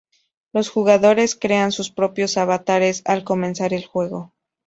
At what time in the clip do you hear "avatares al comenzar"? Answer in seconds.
2.37-3.71